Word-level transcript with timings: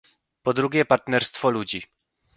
Po 0.43 0.53
drugie, 0.53 0.85
partnerstwo 0.85 1.49
ludzi 1.49 1.83